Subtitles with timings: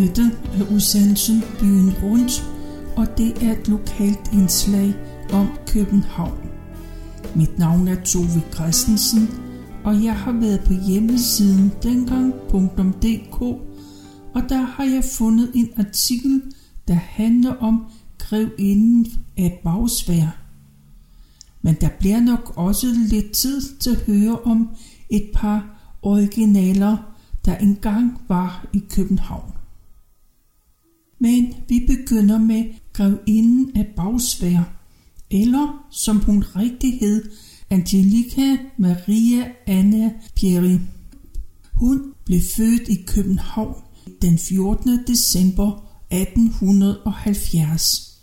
[0.00, 2.44] Dette er udsendelsen Byen Rundt,
[2.96, 4.94] og det er et lokalt indslag
[5.32, 6.38] om København.
[7.36, 9.28] Mit navn er Tove Christensen,
[9.84, 13.40] og jeg har været på hjemmesiden dengang.dk,
[14.34, 16.42] og der har jeg fundet en artikel,
[16.88, 17.86] der handler om
[18.18, 19.06] grevinden
[19.36, 20.38] af Bagsvær.
[21.62, 24.68] Men der bliver nok også lidt tid til at høre om
[25.10, 25.64] et par
[26.02, 26.96] originaler,
[27.44, 29.59] der engang var i København.
[31.20, 34.76] Men vi begynder med grevinden af Bagsvær,
[35.30, 37.30] eller som hun rigtig hed,
[37.70, 40.78] Angelica Maria Anna Pieri.
[41.74, 43.74] Hun blev født i København
[44.22, 44.98] den 14.
[45.06, 48.20] december 1870.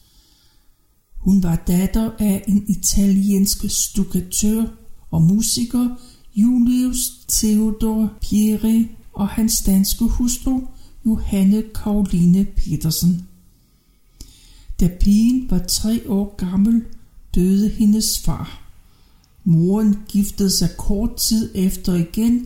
[1.19, 4.66] Hun var datter af en italiensk stukatør
[5.11, 5.89] og musiker,
[6.35, 10.61] Julius Theodor Pieri og hans danske hustru,
[11.08, 13.27] Johanne Karoline Petersen.
[14.80, 16.83] Da pigen var tre år gammel,
[17.36, 18.72] døde hendes far.
[19.44, 22.45] Moren giftede sig kort tid efter igen,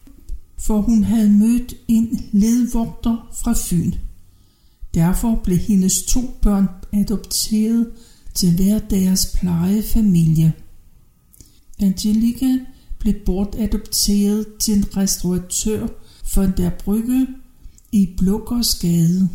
[0.57, 3.91] for hun havde mødt en ledvogter fra Fyn.
[4.93, 7.91] Derfor blev hendes to børn adopteret
[8.33, 10.53] til hver deres plejefamilie.
[11.79, 12.59] Angelica
[12.99, 15.87] blev bortadopteret til en restauratør
[16.23, 17.27] for der brygge
[17.91, 19.29] i Blukkersgade.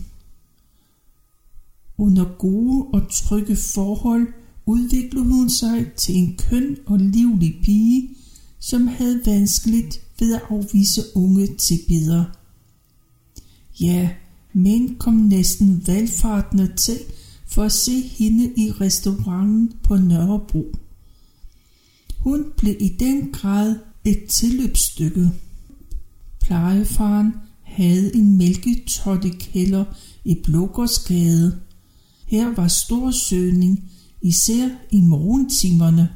[1.99, 4.27] Under gode og trygge forhold
[4.67, 8.11] udviklede hun sig til en køn og livlig pige,
[8.59, 12.27] som havde vanskeligt ved at afvise unge til bedre.
[13.81, 14.11] Ja,
[14.53, 16.99] men kom næsten valgfartende til
[17.47, 20.75] for at se hende i restauranten på Nørrebro.
[22.19, 25.31] Hun blev i den grad et tilløbsstykke.
[26.41, 27.33] Plejefaren
[27.77, 29.85] havde en mælketottekælder
[30.25, 31.61] i Blågårdsgade.
[32.27, 33.91] Her var stor søgning,
[34.23, 36.09] især i morgentimerne.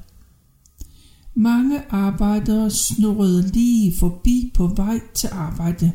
[1.35, 5.93] Mange arbejdere snurrede lige forbi på vej til arbejde.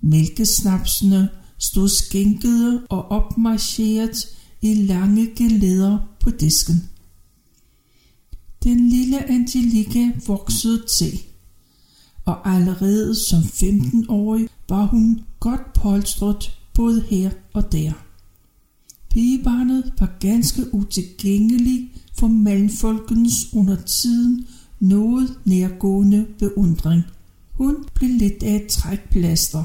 [0.00, 4.28] Mælkesnapsene stod skænkede og opmarcheret
[4.62, 6.88] i lange gelæder på disken.
[8.64, 11.20] Den lille Angelica voksede til,
[12.24, 17.92] og allerede som 15-årig var hun godt polstret både her og der.
[19.10, 24.46] Pigebarnet var ganske utilgængelig for mandfolkens under tiden
[24.80, 27.02] noget nærgående beundring.
[27.52, 29.64] Hun blev lidt af et trækplaster.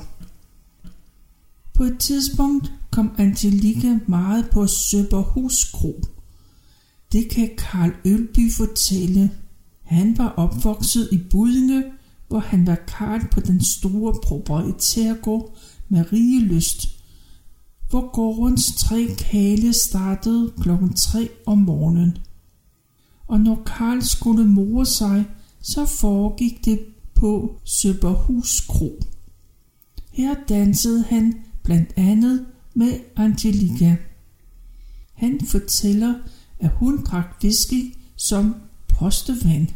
[1.74, 6.02] På et tidspunkt kom Angelica meget på Søberhus Kro.
[7.12, 9.32] Det kan Karl Ølby fortælle.
[9.84, 11.84] Han var opvokset i Budinge,
[12.28, 15.58] hvor han var karl på den store proprietærgård
[15.90, 16.06] med
[16.42, 16.88] lyst,
[17.90, 22.18] hvor gårdens tre kale startede klokken 3 om morgenen.
[23.28, 25.26] Og når Karl skulle more sig,
[25.62, 26.80] så foregik det
[27.16, 29.00] på Søberhus Kro.
[30.12, 33.98] Her dansede han blandt andet med Angelica.
[35.14, 36.14] Han fortæller,
[36.60, 38.56] at hun drak whisky som
[38.88, 39.68] postevand.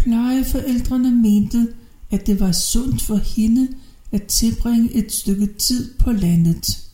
[0.00, 1.68] Plejeforældrene mente,
[2.10, 3.68] at det var sundt for hende
[4.12, 6.90] at tilbringe et stykke tid på landet.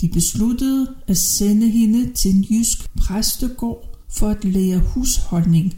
[0.00, 5.76] De besluttede at sende hende til en jysk præstegård for at lære husholdning.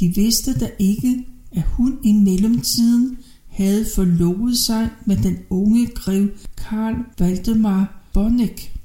[0.00, 6.28] De vidste da ikke, at hun i mellemtiden havde forlovet sig med den unge grev
[6.56, 8.76] Karl Valdemar Bonnek.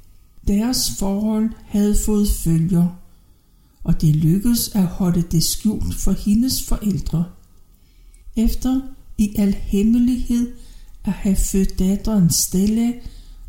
[0.47, 3.04] Deres forhold havde fået følger,
[3.85, 7.25] og det lykkedes at holde det skjult for hendes forældre.
[8.35, 8.81] Efter
[9.18, 10.53] i al hemmelighed
[11.03, 12.94] at have født datteren Stella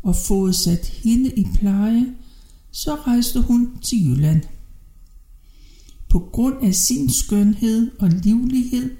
[0.03, 2.05] og fået sat hende i pleje,
[2.71, 4.41] så rejste hun til Jylland.
[6.09, 8.91] På grund af sin skønhed og livlighed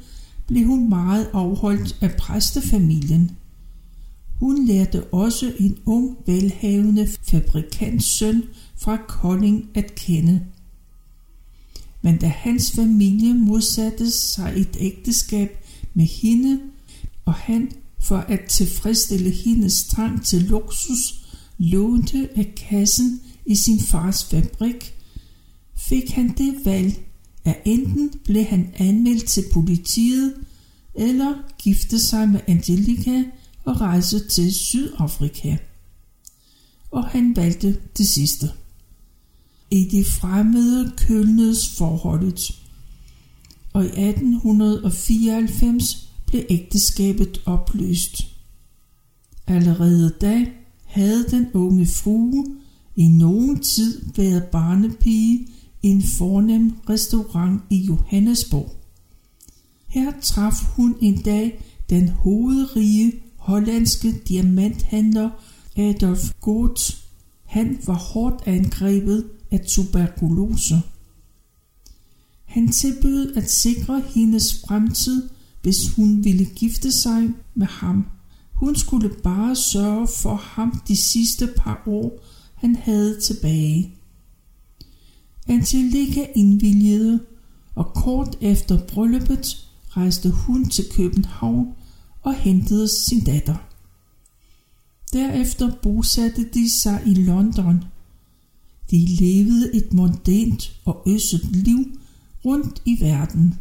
[0.48, 3.32] blev hun meget afholdt af præstefamilien.
[4.40, 8.44] Hun lærte også en ung, velhavende fabrikantsøn
[8.78, 10.46] fra Kolding at kende.
[12.02, 16.60] Men da hans familie modsatte sig et ægteskab med hende,
[17.26, 21.14] og han for at tilfredsstille hendes trang til luksus,
[21.58, 24.94] lånte af kassen i sin fars fabrik,
[25.76, 27.00] fik han det valg,
[27.46, 30.34] at enten blev han anmeldt til politiet,
[30.96, 33.24] eller gifte sig med Angelica
[33.64, 35.58] og rejse til Sydafrika.
[36.92, 38.52] Og han valgte det sidste.
[39.72, 42.64] I de fremmede kølnedes forholdet,
[43.74, 48.28] og i 1894 blev ægteskabet opløst.
[49.48, 50.46] Allerede da
[50.86, 52.46] havde den unge frue
[52.96, 55.48] i nogen tid været barnepige
[55.84, 58.76] i en fornem restaurant i Johannesborg.
[59.88, 65.30] Her traf hun en dag den hovedrige hollandske diamanthandler
[65.78, 67.07] Adolf Goth.
[67.48, 70.76] Han var hårdt angrebet af tuberkulose.
[72.46, 75.30] Han tilbød at sikre hendes fremtid,
[75.62, 78.06] hvis hun ville gifte sig med ham.
[78.54, 82.24] Hun skulle bare sørge for ham de sidste par år,
[82.56, 83.94] han havde tilbage.
[85.48, 87.20] Angelica indvilligede,
[87.76, 91.68] og kort efter brylluppet rejste hun til København
[92.22, 93.67] og hentede sin datter.
[95.14, 97.84] Derefter bosatte de sig i London.
[98.92, 102.00] De levede et mondænt og øsset liv
[102.46, 103.60] rundt i verden.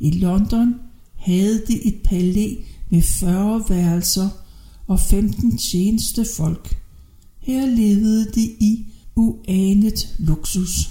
[0.00, 0.74] I London
[1.14, 2.54] havde de et palæ
[2.90, 4.28] med 40 værelser
[4.86, 6.76] og 15 tjenestefolk.
[7.38, 8.86] Her levede de i
[9.16, 10.90] uanet luksus.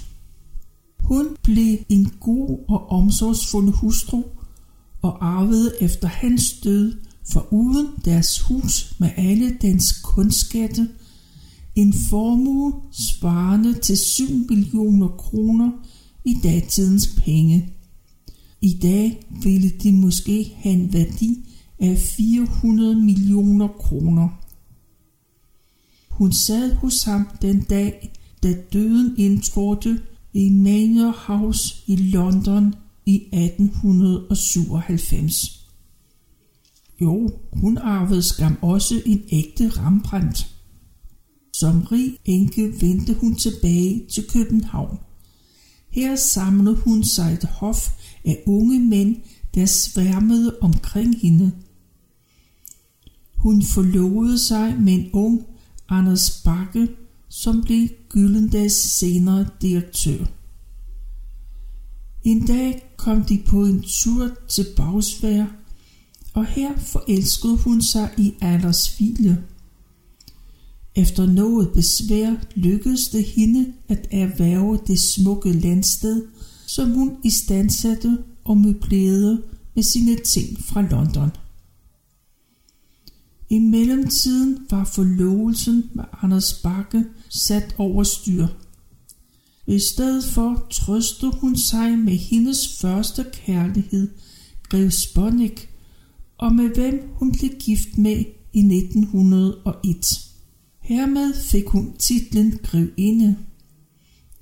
[1.00, 4.24] Hun blev en god og omsorgsfuld hustru
[5.02, 6.94] og arvede efter hans død
[7.32, 10.88] for uden deres hus med alle dens kunstskatte
[11.78, 15.72] en formue svarende til 7 millioner kroner
[16.26, 17.70] i datidens penge.
[18.62, 21.38] I dag ville de måske have en værdi
[21.80, 24.30] af 400 millioner kroner.
[26.10, 28.14] Hun sad hos ham den dag,
[28.44, 30.02] da døden indtrådte
[30.34, 32.76] i Manor House i London
[33.06, 35.57] i 1897.
[37.02, 40.54] Jo, hun arvede skam også en ægte Rembrandt.
[41.54, 44.98] Som rig enke vendte hun tilbage til København.
[45.90, 47.90] Her samlede hun sig et hof
[48.26, 49.16] af unge mænd,
[49.56, 51.52] der sværmede omkring hende.
[53.38, 55.46] Hun forlovede sig med en ung
[55.90, 56.88] Anders Bakke,
[57.30, 60.26] som blev Gyllendags senere direktør.
[62.24, 65.46] En dag kom de på en tur til Bagsvær,
[66.38, 69.44] og her forelskede hun sig i Aldersvile.
[70.96, 76.26] Efter noget besvær lykkedes det hende at erhverve det smukke landsted,
[76.66, 79.44] som hun istandsatte og møblerede
[79.76, 81.32] med sine ting fra London.
[83.50, 88.48] I mellemtiden var forlovelsen med Anders Bakke sat over styr.
[89.68, 94.10] I stedet for trøstede hun sig med hendes første kærlighed,
[94.70, 95.77] Grev Sponik,
[96.38, 98.24] og med hvem hun blev gift med
[98.54, 100.28] i 1901.
[100.80, 103.38] Hermed fik hun titlen Grevinde.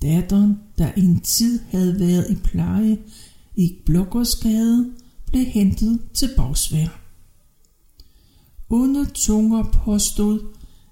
[0.02, 2.98] Datteren, der en tid havde været i pleje
[3.56, 4.94] i Blokkersgade,
[5.26, 7.02] blev hentet til Bagsvær.
[8.70, 10.40] Under tunger påstod,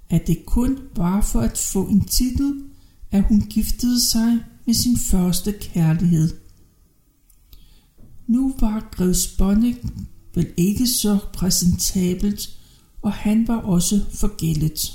[0.09, 2.63] at det kun var for at få en titel,
[3.11, 6.29] at hun giftede sig med sin første kærlighed.
[8.27, 9.75] Nu var Grevs Sponnik
[10.35, 12.49] vel ikke så præsentabelt,
[13.01, 14.93] og han var også forgældet.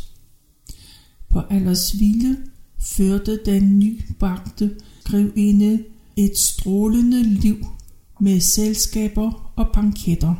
[1.28, 2.36] På Aldersville
[2.80, 5.84] førte den nybagte grevinde
[6.16, 7.66] et strålende liv
[8.20, 10.34] med selskaber og banketter.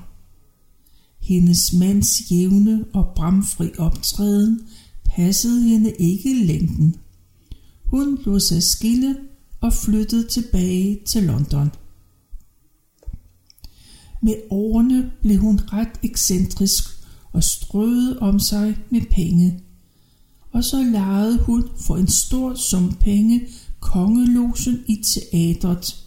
[1.21, 4.61] Hendes mands jævne og bramfri optræden
[5.05, 6.97] passede hende ikke i længden.
[7.85, 9.17] Hun lod sig skille
[9.61, 11.71] og flyttede tilbage til London.
[14.23, 16.85] Med årene blev hun ret ekscentrisk
[17.33, 19.61] og strøede om sig med penge.
[20.53, 23.49] Og så lejede hun for en stor sum penge
[23.81, 26.05] kongelogen i teatret,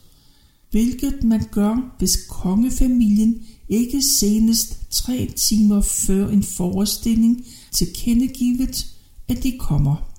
[0.72, 8.86] hvilket man gør, hvis kongefamilien ikke senest tre timer før en forestilling tilkendegivet,
[9.27, 10.12] at de kommer.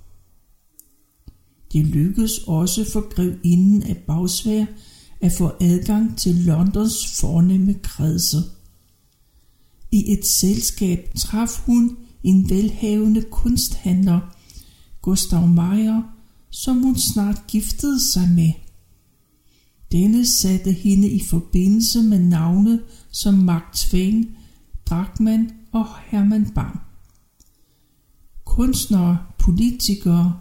[1.72, 4.64] Det lykkedes også for grevinden af Bagsvær
[5.22, 8.36] at få adgang til Londons fornemme kredse.
[9.92, 14.20] I et selskab traf hun en velhavende kunsthandler,
[15.02, 16.02] Gustav Meyer,
[16.50, 18.52] som hun snart giftede sig med.
[19.92, 24.36] Denne satte hende i forbindelse med navne som Mark Twain,
[24.86, 26.80] Drachmann og Hermann Bang.
[28.44, 30.40] Kunstnere, politikere,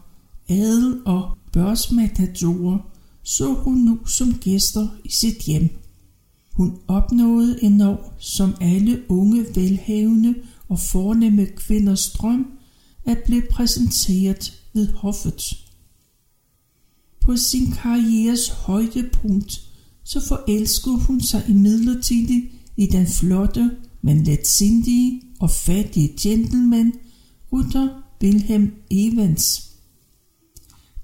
[0.50, 2.90] adel og børsmatadorer
[3.24, 5.70] så hun nu som gæster i sit hjem.
[6.54, 10.36] Hun opnåede endnu, som alle unge velhavende
[10.70, 12.48] og fornemme kvinders drøm,
[13.06, 15.44] at blive præsenteret ved hoffet.
[17.22, 19.62] På sin karrieres højdepunkt,
[20.04, 22.30] så forelskede hun sig imidlertid
[22.78, 26.94] i den flotte men letsindige og fattige gentleman,
[27.51, 29.71] Rutter Wilhelm Evans.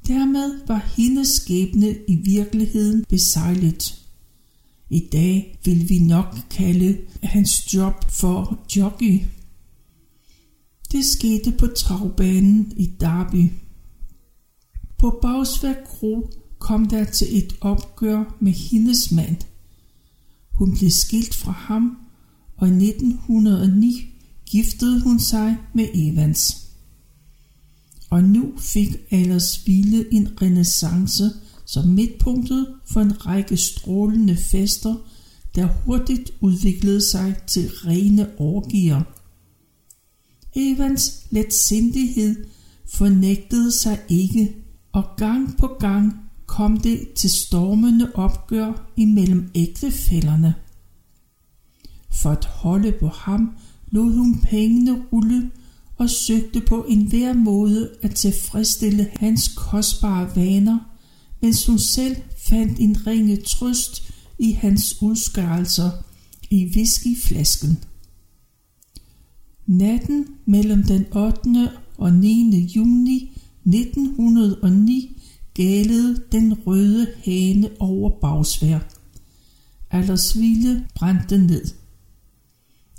[0.08, 4.02] Dermed var hendes skæbne i virkeligheden besejlet.
[4.90, 9.22] I dag vil vi nok kalde hans job for jockey.
[10.92, 13.52] Det skete på travbanen i Derby.
[14.98, 19.38] På Bagsværk Kro kom der til et opgør med hendes mand.
[20.54, 21.98] Hun blev skilt fra ham,
[22.58, 24.06] og i 1909
[24.46, 26.67] giftede hun sig med Evans.
[28.10, 31.24] Og nu fik Aldersville en renaissance
[31.66, 34.96] som midtpunktet for en række strålende fester,
[35.56, 39.02] der hurtigt udviklede sig til rene orgier.
[40.56, 42.46] Evans letsindighed
[42.86, 44.56] fornægtede sig ikke,
[44.92, 46.14] og gang på gang
[46.46, 50.56] kom det til stormende opgør imellem ægtefællerne.
[52.12, 53.52] For at holde på ham,
[53.92, 55.52] lod hun pengene rulle
[55.98, 60.80] og søgte på enhver måde at tilfredsstille hans kostbare vaner,
[61.42, 62.16] mens hun selv
[62.50, 65.92] fandt en ringe trøst i hans udskørelser
[66.50, 67.77] i whiskyflasken.
[69.66, 71.72] Natten mellem den 8.
[71.98, 72.72] og 9.
[72.75, 73.32] juni
[73.66, 75.22] 1909
[75.54, 78.80] galede den røde hane over bagsvær.
[79.92, 81.66] Aldersvile brændte ned.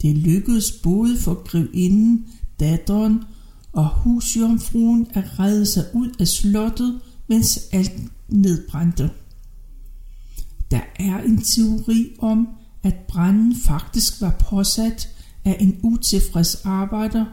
[0.02, 2.26] Det lykkedes både for grevinden,
[2.60, 3.24] datteren
[3.72, 7.92] og husjomfruen at redde sig ud af slottet, mens alt
[8.28, 9.10] nedbrændte.
[10.70, 12.48] Der er en teori om,
[12.82, 15.08] at branden faktisk var påsat
[15.44, 17.24] af en utilfreds arbejder,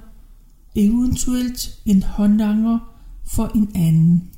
[0.76, 2.80] eventuelt en håndlanger
[3.26, 4.30] for en anden.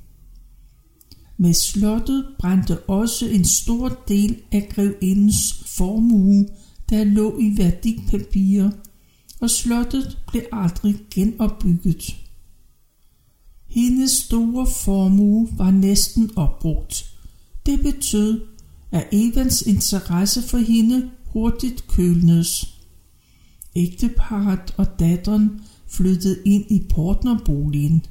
[1.37, 6.47] Med slottet brændte også en stor del af grevindens formue,
[6.89, 8.71] der lå i værdipapirer,
[9.41, 12.15] og slottet blev aldrig genopbygget.
[13.67, 17.05] Hendes store formue var næsten opbrugt.
[17.65, 18.41] Det betød,
[18.91, 22.73] at Evans interesse for hende hurtigt kølnedes.
[23.75, 28.05] Ægteparret og datteren flyttede ind i partnerboligen.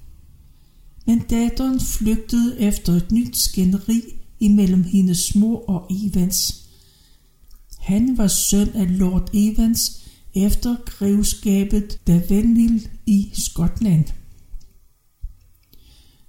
[1.06, 4.02] Men datteren flygtede efter et nyt skænderi
[4.40, 6.68] imellem hendes mor og Evans.
[7.78, 10.05] Han var søn af Lord Evans
[10.36, 14.04] efter grevskabet Davenil i Skotland.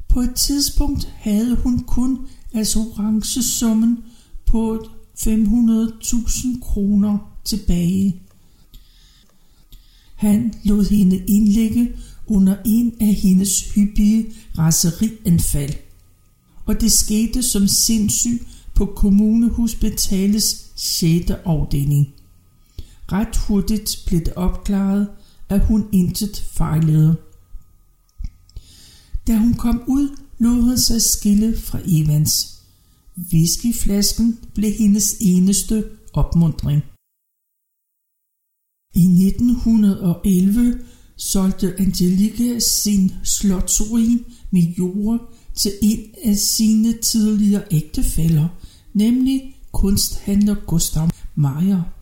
[0.08, 3.98] På et tidspunkt havde hun kun assurancesummen
[4.46, 4.88] på
[5.20, 8.22] 500.000 kroner tilbage.
[10.16, 11.94] Han lod hende indlægge
[12.28, 14.26] under en af hendes hyppige
[14.58, 15.74] raserianfald.
[16.66, 21.32] Og det skete som sindssyg på kommunehospitalets 6.
[21.46, 22.14] afdeling.
[23.12, 25.10] Ret hurtigt blev det opklaret,
[25.50, 27.18] at hun intet fejlede.
[29.28, 32.64] Da hun kom ud, lod hun sig skille fra Evans.
[33.34, 36.82] Whiskyflasken blev hendes eneste opmundring.
[38.96, 40.80] I 1911
[41.16, 48.48] solgte Angelica sin slotsruin med jord til en af sine tidligere ægtefæller,
[48.94, 51.97] nemlig kunsthandler Gustav Meyer.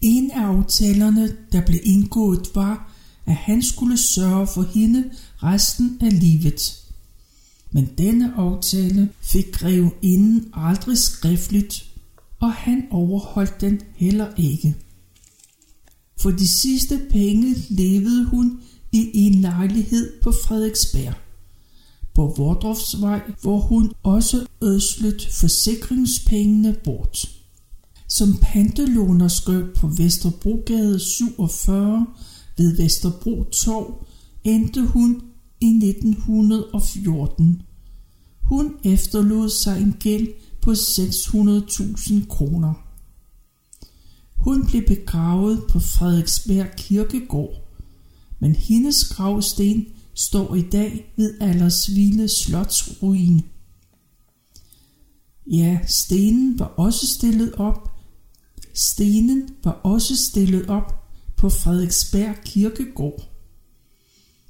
[0.00, 2.92] En af aftalerne, der blev indgået, var,
[3.26, 5.10] at han skulle sørge for hende
[5.42, 6.84] resten af livet.
[7.70, 9.62] Men denne aftale fik
[10.02, 11.84] inden aldrig skriftligt,
[12.40, 14.76] og han overholdt den heller ikke.
[16.20, 18.60] For de sidste penge levede hun
[18.92, 21.14] i en lejlighed på Frederiksberg
[22.18, 27.37] på Vordrofsvej, hvor hun også ødslet forsikringspengene bort.
[28.08, 32.06] Som pantelånerskøb på Vesterbrogade 47
[32.56, 34.06] ved Vesterbro Torv
[34.44, 35.22] endte hun
[35.60, 37.62] i 1914.
[38.42, 40.28] Hun efterlod sig en gæld
[40.62, 42.74] på 600.000 kroner.
[44.36, 47.68] Hun blev begravet på Frederiksberg Kirkegård,
[48.40, 53.42] men hendes gravsten står i dag ved Aldersvile Slotsruin.
[55.46, 57.97] Ja, stenen var også stillet op.
[58.78, 61.04] Stenen var også stillet op
[61.36, 63.30] på Frederiksberg Kirkegård.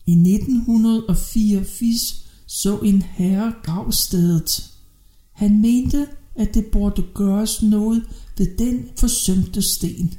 [0.07, 4.71] I 1984 så en herre gravstedet.
[5.33, 8.03] Han mente, at det burde gøres noget
[8.39, 10.15] ved den forsømte sten.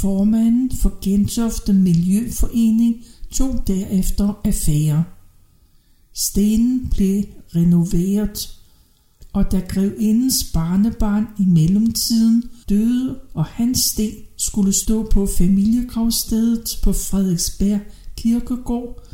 [0.00, 5.04] Formanden for Gentofte Miljøforening tog derefter affære.
[6.14, 7.24] Stenen blev
[7.56, 8.55] renoveret,
[9.36, 16.92] og da grevindens barnebarn i mellemtiden døde, og hans sten skulle stå på familiegravstedet på
[16.92, 17.80] Frederiksberg
[18.16, 19.06] Kirkegård,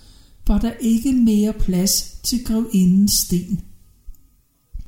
[0.46, 3.60] var der ikke mere plads til grevindens sten.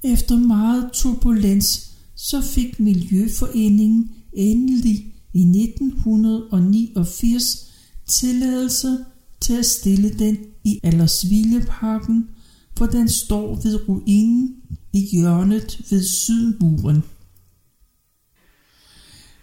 [0.04, 7.72] Efter meget turbulens, så fik Miljøforeningen endelig i 1989
[8.06, 8.98] tilladelse
[9.40, 12.28] til at stille den i Allersvilleparken,
[12.76, 14.54] hvor den står ved ruinen
[14.94, 17.02] i hjørnet ved sydmuren.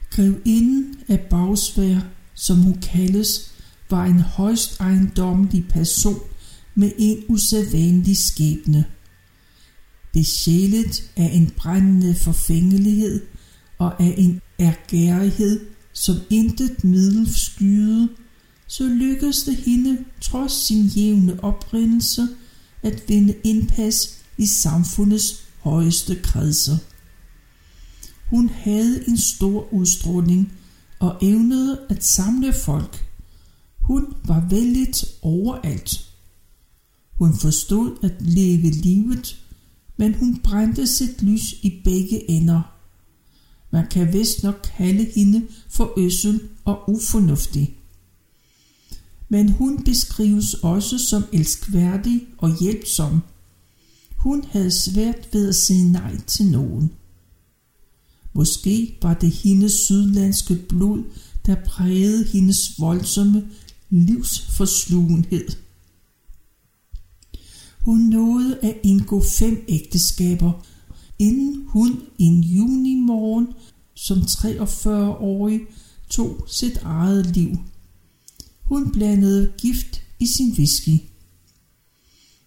[0.10, 2.00] Grevinden af Bagsvær,
[2.36, 3.52] som hun kaldes,
[3.90, 6.20] var en højst ejendommelig person
[6.76, 8.86] med en usædvanlig skæbne.
[10.14, 13.22] Besjælet af en brændende forfængelighed
[13.78, 15.60] og af en ergærighed,
[15.94, 18.10] som intet middel skyede,
[18.68, 22.28] så lykkedes det hende, trods sin jævne oprindelse,
[22.84, 26.78] at vinde indpas i samfundets højeste kredser.
[28.30, 30.54] Hun havde en stor udstråling
[31.00, 33.06] og evnede at samle folk.
[33.80, 36.12] Hun var vældigt overalt.
[37.14, 39.40] Hun forstod at leve livet,
[39.98, 42.62] men hun brændte sit lys i begge ender.
[43.72, 47.78] Man kan vist nok kalde hende for øssel og ufornuftig.
[49.30, 53.22] Men hun beskrives også som elskværdig og hjælpsom.
[54.22, 56.92] Hun havde svært ved at sige nej til nogen.
[58.34, 61.04] Måske var det hendes sydlandske blod,
[61.46, 63.50] der prægede hendes voldsomme
[63.90, 65.48] livsforslugenhed.
[67.80, 70.66] Hun nåede at indgå fem ægteskaber,
[71.20, 73.48] inden hun en juni morgen
[73.96, 75.62] som 43-årig
[76.10, 77.58] tog sit eget liv.
[78.62, 81.11] Hun blandede gift i sin whisky.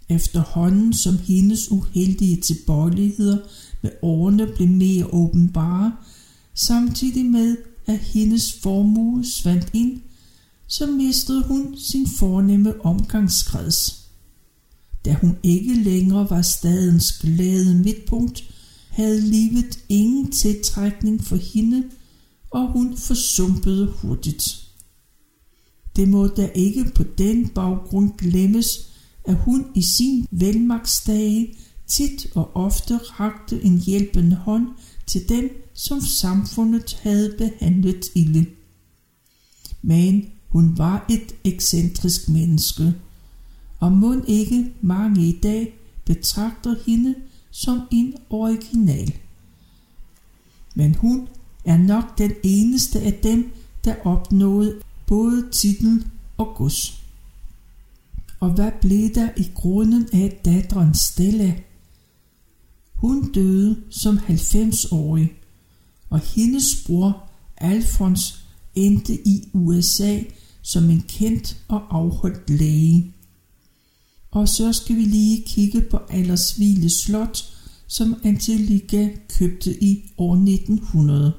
[0.08, 3.38] Efterhånden som hendes uheldige tilbøjeligheder
[3.82, 5.92] med årene blev mere åbenbare,
[6.54, 10.00] samtidig med at hendes formue svandt ind,
[10.66, 14.04] så mistede hun sin fornemme omgangskreds.
[15.04, 18.44] Da hun ikke længere var stadens glade midtpunkt,
[18.88, 21.84] havde livet ingen tiltrækning for hende,
[22.50, 24.64] og hun forsumpede hurtigt.
[25.96, 28.93] Det må da ikke på den baggrund glemmes,
[29.24, 31.54] at hun i sin velmagtsdage
[31.86, 34.68] tit og ofte rakte en hjælpende hånd
[35.06, 38.46] til dem, som samfundet havde behandlet ilde.
[39.82, 42.94] Men hun var et ekscentrisk menneske,
[43.80, 47.14] og må ikke mange i dag betragter hende
[47.50, 49.14] som en original.
[50.74, 51.28] Men hun
[51.64, 53.52] er nok den eneste af dem,
[53.84, 56.06] der opnåede både titel
[56.36, 57.03] og gods.
[58.44, 61.54] Og hvad blev der i grunden af datteren Stella?
[62.94, 65.32] Hun døde som 90-årig,
[66.10, 70.20] og hendes bror Alfons endte i USA
[70.62, 73.14] som en kendt og afholdt læge.
[74.30, 77.44] Og så skal vi lige kigge på Allersvile Slot,
[77.86, 81.32] som Angelica købte i år 1900.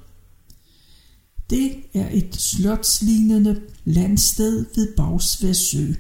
[1.50, 5.94] Det er et slotslignende landsted ved Bagsværsø.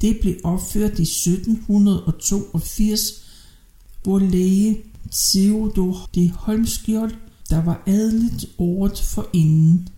[0.00, 3.00] Det blev opført i 1782,
[4.02, 7.14] hvor læge Theodor de Holmskjold,
[7.50, 9.88] der var adeligt året for inden.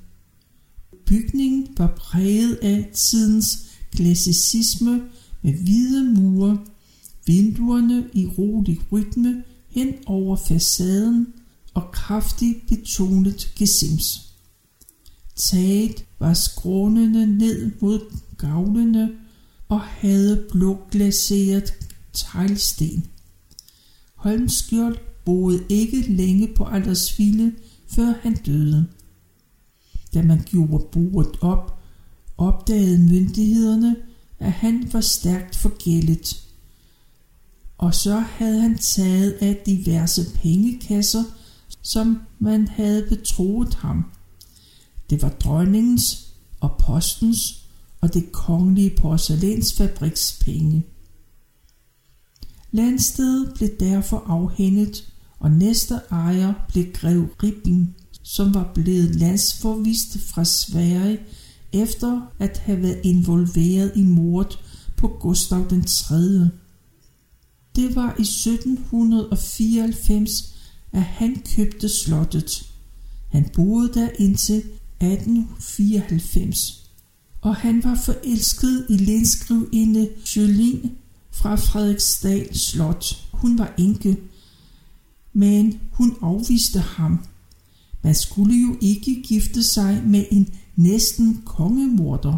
[1.07, 3.59] Bygningen var præget af tidens
[3.91, 5.03] klassicisme
[5.43, 6.59] med hvide mure,
[7.27, 11.27] vinduerne i rolig rytme hen over facaden
[11.75, 14.33] og kraftigt betonet gesims.
[15.37, 18.01] Taget var skrånende ned mod
[18.39, 19.11] gavlene
[19.69, 21.75] og havde blåglaseret
[22.13, 23.07] teglsten.
[24.15, 27.53] Holmskjold boede ikke længe på Aldersville,
[27.89, 28.87] før han døde.
[30.15, 31.79] Da man gjorde bordet op,
[32.37, 33.97] opdagede myndighederne,
[34.39, 36.43] at han var stærkt forgældet.
[37.79, 41.25] Og så havde han taget af diverse pengekasser,
[41.83, 44.05] som man havde betroet ham.
[45.11, 47.66] Det var dronningens og postens
[48.07, 50.87] og det kongelige porcelænsfabriks penge.
[52.71, 60.45] Landstedet blev derfor afhændet, og næste ejer blev grev Ribbing, som var blevet landsforvist fra
[60.45, 61.19] Sverige
[61.73, 64.59] efter at have været involveret i mordet
[64.97, 66.17] på Gustav den 3.
[67.77, 70.55] Det var i 1794,
[70.93, 72.71] at han købte slottet.
[73.29, 76.86] Han boede der indtil 1894,
[77.47, 80.91] og han var forelsket i lenskrivinde Jolene
[81.31, 83.23] fra Frederiksdal Slot.
[83.33, 84.17] Hun var enke.
[85.33, 87.25] men hun afviste ham.
[88.03, 92.37] Man skulle jo ikke gifte sig med en næsten kongemorder.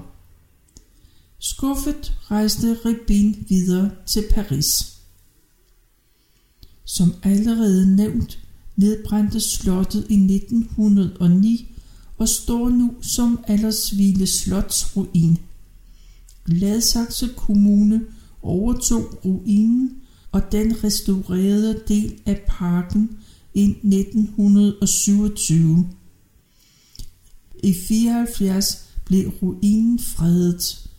[1.38, 4.98] Skuffet rejste Ribin videre til Paris.
[6.84, 8.38] Som allerede nævnt
[8.76, 11.77] nedbrændte slottet i 1909
[12.18, 15.38] og står nu som aldersvile Slotsruin.
[16.44, 18.00] Gladsaxe Kommune
[18.42, 19.96] overtog ruinen
[20.33, 23.11] og den restaurerede del af parken
[23.54, 25.88] i 1927.
[27.62, 30.90] I 74 blev ruinen fredet,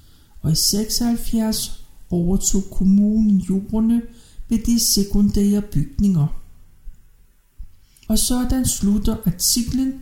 [0.42, 4.02] og i 76 overtog kommunen jordene
[4.50, 6.42] ved de sekundære bygninger.
[8.08, 9.94] Og sådan slutter artiklen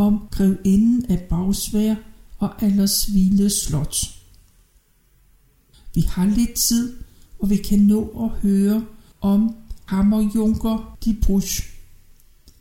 [0.00, 1.94] om grevinden af Bagsvær
[2.38, 3.96] og Allersvile Slot.
[5.94, 6.96] Vi har lidt tid,
[7.38, 8.84] og vi kan nå at høre
[9.20, 11.62] om Hammerjunker de Bruch.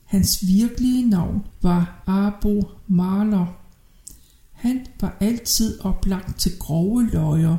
[0.04, 3.46] Hans virkelige navn var Arbo Maler.
[4.52, 7.58] Han var altid oplagt til grove løjer.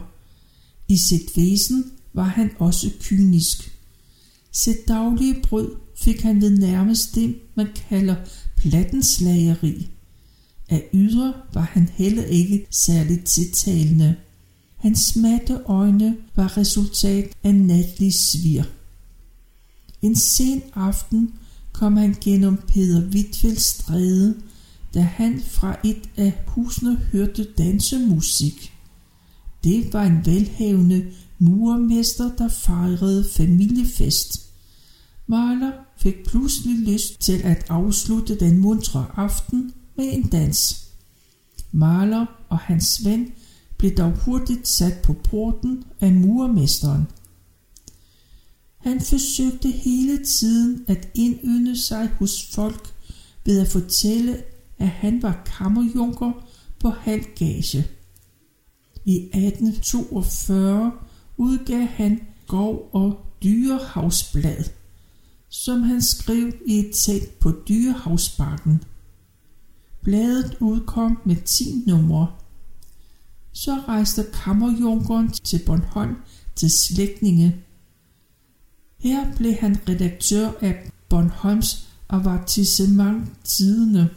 [0.89, 3.79] I sit væsen var han også kynisk.
[4.53, 8.17] Sit daglige brød fik han ved nærmest det, man kalder
[8.61, 9.89] plattenslageri.
[10.69, 14.17] Af ydre var han heller ikke særligt tiltalende.
[14.77, 18.63] Hans matte øjne var resultat af natlig svir.
[20.03, 21.35] En sen aften
[21.73, 24.35] kom han gennem Peder Wittfelds stræde,
[24.95, 28.73] da han fra et af husene hørte dansemusik.
[29.65, 31.07] Det var en velhavende
[31.39, 34.41] murmester, der fejrede familiefest.
[35.27, 40.87] Maler fik pludselig lyst til at afslutte den muntre aften med en dans.
[41.73, 43.33] Maler og hans ven
[43.77, 47.07] blev dog hurtigt sat på porten af murmesteren.
[48.79, 52.95] Han forsøgte hele tiden at indynde sig hos folk
[53.45, 54.43] ved at fortælle,
[54.79, 56.33] at han var kammerjunker
[56.79, 57.87] på halv gage.
[59.05, 60.93] I 1842
[61.37, 64.65] udgav han Gov og Dyrehavsblad,
[65.51, 68.83] som han skrev i et telt på Dyrehavsbakken.
[70.03, 72.33] Bladet udkom med 10 numre.
[73.53, 76.17] Så rejste kammerjunkeren til Bornholm
[76.57, 77.65] til slægtninge.
[78.99, 84.11] Her blev han redaktør af Bornholms avartissement tidene.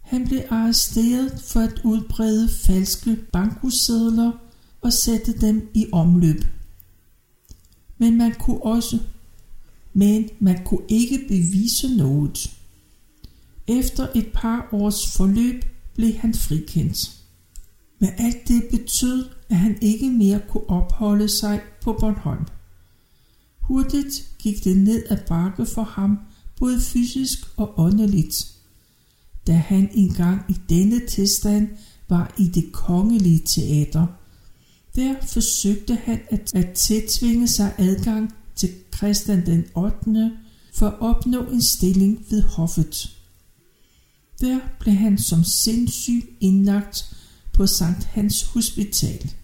[0.00, 4.32] Han blev arresteret for at udbrede falske bankosedler
[4.80, 6.44] og sætte dem i omløb.
[7.98, 8.98] Men man kunne også
[9.92, 12.56] men man kunne ikke bevise noget.
[13.66, 17.16] Efter et par års forløb blev han frikendt.
[17.98, 22.46] Men alt det betød, at han ikke mere kunne opholde sig på Bornholm.
[23.60, 26.18] Hurtigt gik det ned ad bakke for ham,
[26.56, 28.46] både fysisk og åndeligt.
[29.46, 31.68] Da han engang i denne tilstand
[32.08, 34.06] var i det kongelige teater,
[34.96, 40.32] der forsøgte han at, at tiltvinge sig adgang til Christian den 8.
[40.74, 43.16] for at opnå en stilling ved hoffet.
[44.40, 47.16] Der blev han som sindssyg indlagt
[47.52, 49.34] på Sankt Hans Hospital,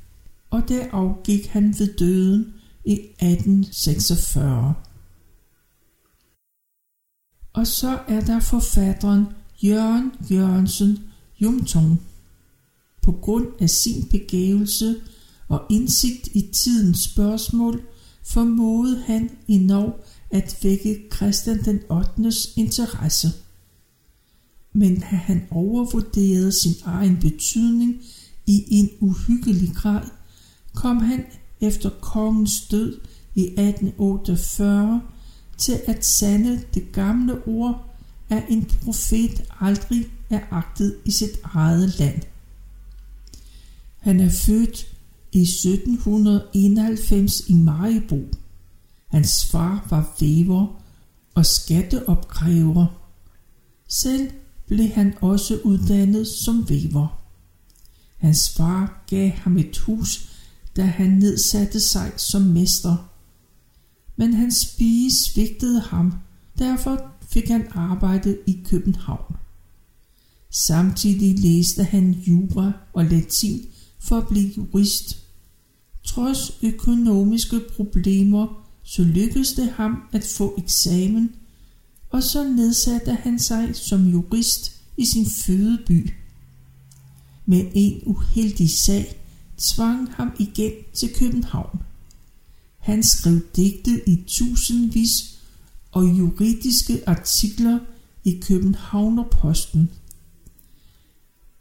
[0.51, 4.75] og der afgik han ved døden i 1846.
[7.53, 9.27] Og så er der forfatteren
[9.63, 10.99] Jørgen Jørgensen
[11.41, 12.03] Jumtung.
[13.03, 14.97] På grund af sin begævelse
[15.49, 17.83] og indsigt i tidens spørgsmål
[18.27, 19.93] formåede han i Norge
[20.31, 22.11] at vække Christian den 8.
[22.57, 23.29] interesse.
[24.73, 28.03] Men han overvurderede sin egen betydning
[28.47, 30.03] i en uhyggelig grad,
[30.75, 31.25] kom han
[31.61, 33.01] efter kongens død
[33.35, 35.03] i 1848
[35.59, 37.97] til at sande det gamle ord,
[38.29, 42.23] at en profet aldrig er agtet i sit eget land.
[43.99, 44.96] Han er født
[45.37, 48.21] i 1791 i Maribo.
[49.07, 50.83] Hans far var væver
[51.35, 52.87] og skatteopkræver.
[53.89, 54.31] Selv
[54.67, 57.23] blev han også uddannet som væver.
[58.17, 60.29] Hans far gav ham et hus,
[60.77, 63.11] da han nedsatte sig som mester.
[64.17, 66.15] Men hans pige svigtede ham,
[66.59, 69.37] derfor fik han arbejde i København.
[70.51, 73.67] Samtidig læste han jura og latin
[73.99, 75.26] for at blive jurist.
[76.07, 81.35] Trods økonomiske problemer, så lykkedes det ham at få eksamen,
[82.11, 86.11] og så nedsatte han sig som jurist i sin fødeby.
[87.47, 89.21] Men en uheldig sag
[89.59, 91.81] tvang ham igen til København.
[92.79, 95.39] Han skrev digte i tusindvis
[95.93, 97.79] og juridiske artikler
[98.25, 99.91] i Københavnerposten.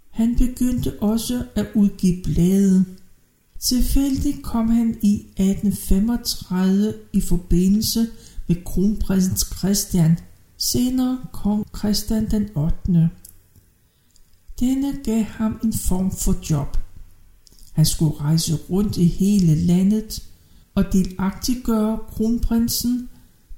[0.10, 2.86] Han begyndte også at udgive blade.
[3.66, 8.08] Tilfældigt kom han i 1835 i forbindelse
[8.48, 10.20] med kronprins Christian,
[10.58, 13.10] senere kong Christian den 8.
[14.60, 16.78] Denne gav ham en form for job.
[17.74, 20.24] Han skulle rejse rundt i hele landet
[20.76, 23.10] og delagtiggøre kronprinsen,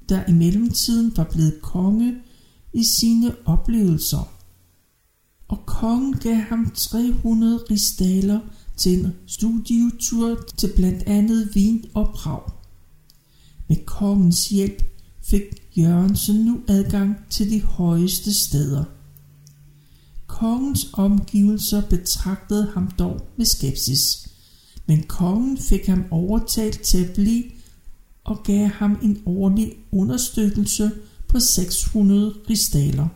[0.08, 2.16] der i mellemtiden var blevet konge,
[2.72, 4.32] i sine oplevelser.
[5.48, 8.40] Og kongen gav ham 300 ristaler
[8.78, 12.42] til en studietur til blandt andet Wien og Prag.
[13.68, 14.82] Med kongens hjælp
[15.22, 15.42] fik
[15.76, 18.84] Jørgensen nu adgang til de højeste steder.
[20.26, 24.28] Kongens omgivelser betragtede ham dog med skepsis,
[24.86, 27.44] men kongen fik ham overtalt til at blive
[28.24, 30.90] og gav ham en årlig understøttelse
[31.28, 33.08] på 600 ristaler,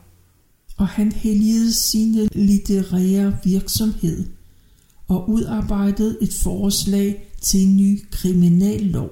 [0.76, 4.26] Og han helligede sine litterære virksomhed
[5.12, 9.10] og udarbejdede et forslag til en ny kriminallov.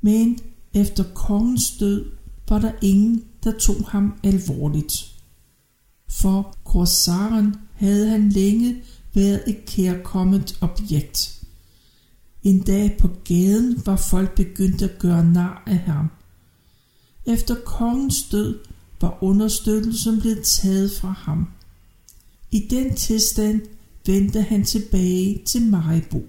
[0.00, 0.38] Men
[0.74, 2.04] efter kongens død
[2.48, 5.14] var der ingen, der tog ham alvorligt.
[6.08, 8.82] For korsaren havde han længe
[9.14, 11.42] været et kærkommet objekt.
[12.42, 16.08] En dag på gaden var folk begyndt at gøre nar af ham.
[17.26, 18.58] Efter kongens død
[19.00, 21.48] var understøttelsen blevet taget fra ham.
[22.50, 23.60] I den tilstand
[24.06, 26.22] vendte han tilbage til Maribo.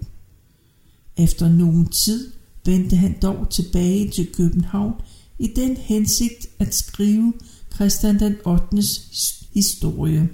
[1.16, 2.32] Efter nogen tid
[2.64, 4.92] vendte han dog tilbage til København
[5.38, 7.32] i den hensigt at skrive
[7.74, 8.82] Christian den 8.
[9.54, 10.28] historie.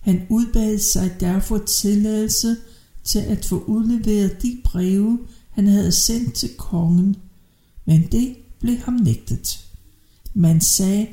[0.00, 2.56] Han udbad sig derfor tilladelse
[3.04, 5.18] til at få udleveret de breve,
[5.50, 7.16] han havde sendt til kongen,
[7.84, 9.66] men det blev ham nægtet.
[10.34, 11.06] Man sagde,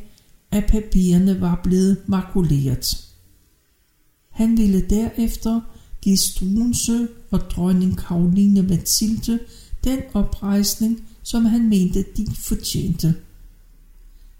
[0.51, 3.06] at papirerne var blevet makuleret.
[4.37, 5.61] Han ville derefter
[6.01, 9.39] give Struensø og dronning Karoline Mathilde
[9.83, 13.15] den oprejsning, som han mente, de fortjente.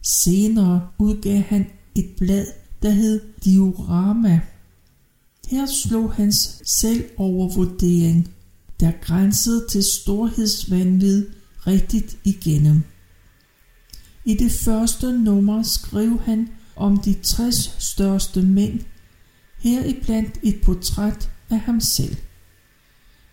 [0.04, 2.46] Senere udgav han et blad,
[2.82, 4.42] der hed Diorama.
[5.48, 8.30] Her slog hans selvovervurdering,
[8.80, 11.28] der grænsede til storhedsvandvid,
[11.68, 12.84] rigtigt igennem.
[14.26, 18.80] I det første nummer skrev han om de 60 største mænd,
[19.60, 22.16] heriblandt et portræt af ham selv.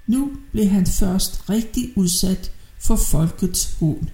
[0.06, 4.10] Nu blev han først rigtig udsat for folkets hån.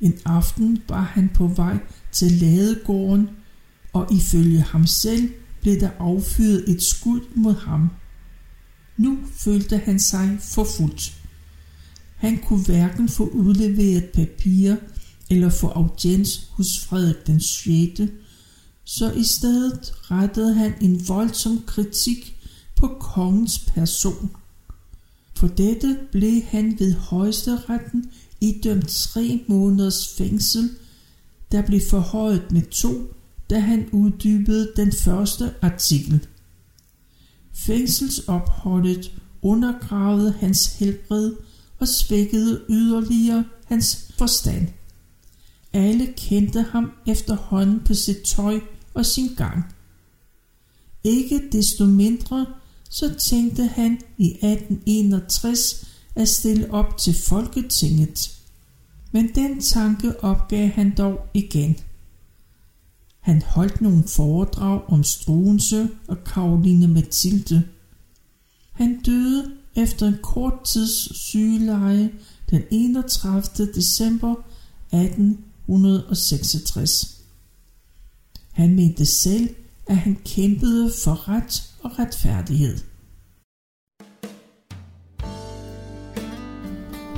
[0.00, 1.78] En aften var han på vej
[2.12, 3.28] til ladegården,
[3.92, 7.90] og ifølge ham selv blev der affyret et skud mod ham.
[8.96, 11.16] Nu følte han sig forfulgt.
[12.16, 14.76] Han kunne hverken få udleveret papirer
[15.30, 18.00] eller få audiens hos Frederik den 6.,
[18.92, 22.36] så i stedet rettede han en voldsom kritik
[22.76, 24.30] på kongens person.
[25.36, 30.70] For dette blev han ved højesteretten idømt tre måneders fængsel,
[31.52, 33.14] der blev forhøjet med to,
[33.50, 36.26] da han uddybede den første artikel.
[37.52, 41.32] Fængselsopholdet undergravede hans helbred
[41.78, 44.68] og svækkede yderligere hans forstand.
[45.72, 48.60] Alle kendte ham efterhånden på sit tøj
[48.94, 49.64] og sin gang.
[51.04, 52.46] Ikke desto mindre
[52.90, 58.36] så tænkte han i 1861 at stille op til Folketinget.
[59.12, 61.76] Men den tanke opgav han dog igen.
[63.20, 67.62] Han holdt nogle foredrag om Struense og Karoline Mathilde.
[68.72, 72.12] Han døde efter en kort tids sygeleje
[72.50, 73.66] den 31.
[73.74, 74.34] december
[74.92, 77.19] 1866.
[78.52, 79.48] Han mente selv,
[79.86, 82.78] at han kæmpede for ret og retfærdighed.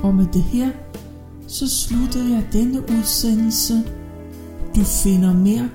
[0.03, 0.71] Og med det her,
[1.47, 3.75] så slutter jeg denne udsendelse.
[4.77, 5.71] Du finder mere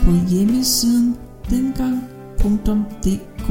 [0.00, 1.16] på hjemmesiden
[1.50, 3.48] dengang.dk.